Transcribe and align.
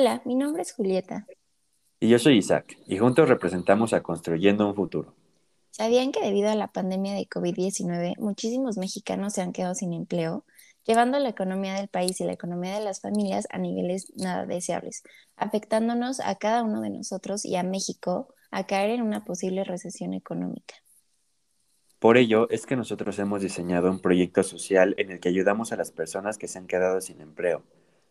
Hola, 0.00 0.22
mi 0.24 0.36
nombre 0.36 0.62
es 0.62 0.72
Julieta. 0.74 1.26
Y 1.98 2.08
yo 2.08 2.20
soy 2.20 2.36
Isaac, 2.36 2.78
y 2.86 2.98
juntos 2.98 3.28
representamos 3.28 3.92
a 3.92 4.00
Construyendo 4.00 4.64
un 4.68 4.76
Futuro. 4.76 5.16
¿Sabían 5.72 6.12
que 6.12 6.20
debido 6.20 6.48
a 6.50 6.54
la 6.54 6.70
pandemia 6.70 7.14
de 7.14 7.26
COVID-19 7.28 8.16
muchísimos 8.18 8.76
mexicanos 8.78 9.32
se 9.32 9.42
han 9.42 9.50
quedado 9.50 9.74
sin 9.74 9.92
empleo, 9.92 10.44
llevando 10.86 11.18
la 11.18 11.30
economía 11.30 11.74
del 11.74 11.88
país 11.88 12.20
y 12.20 12.24
la 12.24 12.32
economía 12.32 12.78
de 12.78 12.84
las 12.84 13.00
familias 13.00 13.48
a 13.50 13.58
niveles 13.58 14.12
nada 14.14 14.46
deseables, 14.46 15.02
afectándonos 15.34 16.20
a 16.20 16.36
cada 16.36 16.62
uno 16.62 16.80
de 16.80 16.90
nosotros 16.90 17.44
y 17.44 17.56
a 17.56 17.64
México 17.64 18.32
a 18.52 18.68
caer 18.68 18.90
en 18.90 19.02
una 19.02 19.24
posible 19.24 19.64
recesión 19.64 20.14
económica? 20.14 20.76
Por 21.98 22.18
ello 22.18 22.48
es 22.50 22.66
que 22.66 22.76
nosotros 22.76 23.18
hemos 23.18 23.42
diseñado 23.42 23.90
un 23.90 23.98
proyecto 23.98 24.44
social 24.44 24.94
en 24.96 25.10
el 25.10 25.18
que 25.18 25.30
ayudamos 25.30 25.72
a 25.72 25.76
las 25.76 25.90
personas 25.90 26.38
que 26.38 26.46
se 26.46 26.58
han 26.58 26.68
quedado 26.68 27.00
sin 27.00 27.20
empleo, 27.20 27.64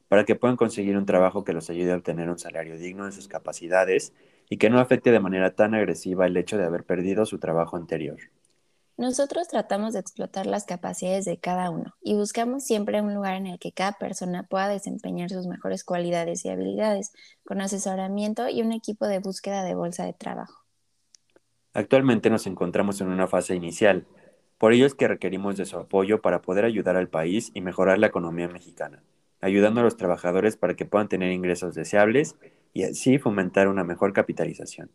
para 0.07 0.25
que 0.25 0.35
puedan 0.35 0.57
conseguir 0.57 0.97
un 0.97 1.05
trabajo 1.05 1.43
que 1.43 1.53
los 1.53 1.69
ayude 1.69 1.91
a 1.91 1.97
obtener 1.97 2.29
un 2.29 2.39
salario 2.39 2.77
digno 2.77 3.05
de 3.05 3.11
sus 3.11 3.27
capacidades 3.27 4.13
y 4.49 4.57
que 4.57 4.69
no 4.69 4.79
afecte 4.79 5.11
de 5.11 5.19
manera 5.19 5.55
tan 5.55 5.73
agresiva 5.73 6.25
el 6.25 6.37
hecho 6.37 6.57
de 6.57 6.65
haber 6.65 6.83
perdido 6.83 7.25
su 7.25 7.39
trabajo 7.39 7.77
anterior. 7.77 8.17
Nosotros 8.97 9.47
tratamos 9.47 9.93
de 9.93 9.99
explotar 9.99 10.47
las 10.47 10.65
capacidades 10.65 11.25
de 11.25 11.37
cada 11.37 11.69
uno 11.69 11.93
y 12.01 12.15
buscamos 12.15 12.63
siempre 12.63 13.01
un 13.01 13.13
lugar 13.13 13.35
en 13.35 13.45
el 13.45 13.59
que 13.59 13.71
cada 13.71 13.91
persona 13.93 14.43
pueda 14.43 14.69
desempeñar 14.69 15.29
sus 15.29 15.45
mejores 15.45 15.83
cualidades 15.83 16.43
y 16.45 16.49
habilidades, 16.49 17.11
con 17.45 17.61
asesoramiento 17.61 18.49
y 18.49 18.63
un 18.63 18.71
equipo 18.71 19.05
de 19.05 19.19
búsqueda 19.19 19.63
de 19.63 19.75
bolsa 19.75 20.05
de 20.05 20.13
trabajo. 20.13 20.63
Actualmente 21.73 22.31
nos 22.31 22.47
encontramos 22.47 22.99
en 23.01 23.09
una 23.09 23.27
fase 23.27 23.53
inicial, 23.53 24.07
por 24.57 24.73
ello 24.73 24.87
es 24.87 24.95
que 24.95 25.07
requerimos 25.07 25.55
de 25.57 25.65
su 25.65 25.77
apoyo 25.77 26.21
para 26.21 26.41
poder 26.41 26.65
ayudar 26.65 26.95
al 26.95 27.09
país 27.09 27.51
y 27.53 27.61
mejorar 27.61 27.99
la 27.99 28.07
economía 28.07 28.47
mexicana, 28.47 29.03
ayudando 29.41 29.81
a 29.81 29.83
los 29.83 29.97
trabajadores 29.97 30.57
para 30.57 30.75
que 30.75 30.85
puedan 30.85 31.09
tener 31.09 31.31
ingresos 31.31 31.75
deseables 31.75 32.35
y 32.73 32.83
así 32.83 33.17
fomentar 33.17 33.67
una 33.67 33.83
mejor 33.83 34.13
capitalización. 34.13 34.89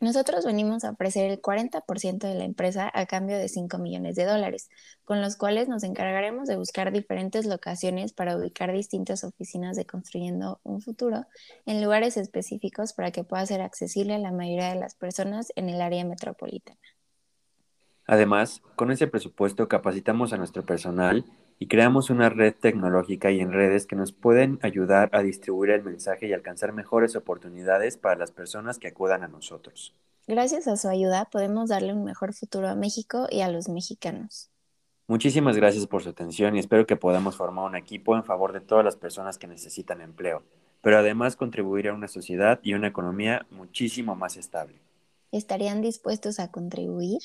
Nosotros 0.00 0.44
venimos 0.44 0.84
a 0.84 0.90
ofrecer 0.90 1.30
el 1.30 1.40
40% 1.40 2.18
de 2.18 2.34
la 2.34 2.44
empresa 2.44 2.90
a 2.92 3.06
cambio 3.06 3.38
de 3.38 3.48
5 3.48 3.78
millones 3.78 4.16
de 4.16 4.26
dólares, 4.26 4.68
con 5.04 5.22
los 5.22 5.36
cuales 5.36 5.68
nos 5.68 5.82
encargaremos 5.82 6.46
de 6.46 6.56
buscar 6.56 6.92
diferentes 6.92 7.46
locaciones 7.46 8.12
para 8.12 8.36
ubicar 8.36 8.72
distintas 8.72 9.24
oficinas 9.24 9.76
de 9.76 9.86
Construyendo 9.86 10.60
un 10.62 10.82
Futuro 10.82 11.26
en 11.64 11.82
lugares 11.82 12.16
específicos 12.16 12.92
para 12.92 13.12
que 13.12 13.24
pueda 13.24 13.46
ser 13.46 13.62
accesible 13.62 14.14
a 14.14 14.18
la 14.18 14.32
mayoría 14.32 14.74
de 14.74 14.80
las 14.80 14.94
personas 14.94 15.52
en 15.56 15.70
el 15.70 15.80
área 15.80 16.04
metropolitana. 16.04 16.78
Además, 18.06 18.60
con 18.76 18.90
ese 18.90 19.06
presupuesto 19.06 19.68
capacitamos 19.68 20.32
a 20.32 20.36
nuestro 20.36 20.66
personal 20.66 21.24
y 21.64 21.66
creamos 21.66 22.10
una 22.10 22.28
red 22.28 22.52
tecnológica 22.52 23.30
y 23.30 23.40
en 23.40 23.50
redes 23.50 23.86
que 23.86 23.96
nos 23.96 24.12
pueden 24.12 24.58
ayudar 24.60 25.08
a 25.14 25.22
distribuir 25.22 25.70
el 25.70 25.82
mensaje 25.82 26.26
y 26.26 26.34
alcanzar 26.34 26.74
mejores 26.74 27.16
oportunidades 27.16 27.96
para 27.96 28.16
las 28.16 28.32
personas 28.32 28.78
que 28.78 28.88
acudan 28.88 29.22
a 29.22 29.28
nosotros. 29.28 29.94
Gracias 30.26 30.68
a 30.68 30.76
su 30.76 30.88
ayuda 30.88 31.24
podemos 31.32 31.70
darle 31.70 31.94
un 31.94 32.04
mejor 32.04 32.34
futuro 32.34 32.68
a 32.68 32.74
México 32.74 33.28
y 33.30 33.40
a 33.40 33.48
los 33.48 33.70
mexicanos. 33.70 34.50
Muchísimas 35.08 35.56
gracias 35.56 35.86
por 35.86 36.02
su 36.02 36.10
atención 36.10 36.54
y 36.54 36.58
espero 36.58 36.84
que 36.84 36.96
podamos 36.96 37.34
formar 37.34 37.64
un 37.64 37.76
equipo 37.76 38.14
en 38.14 38.24
favor 38.24 38.52
de 38.52 38.60
todas 38.60 38.84
las 38.84 38.96
personas 38.96 39.38
que 39.38 39.46
necesitan 39.46 40.02
empleo, 40.02 40.42
pero 40.82 40.98
además 40.98 41.34
contribuir 41.34 41.88
a 41.88 41.94
una 41.94 42.08
sociedad 42.08 42.60
y 42.62 42.74
una 42.74 42.88
economía 42.88 43.46
muchísimo 43.50 44.14
más 44.14 44.36
estable. 44.36 44.82
¿Estarían 45.32 45.80
dispuestos 45.80 46.40
a 46.40 46.50
contribuir? 46.50 47.22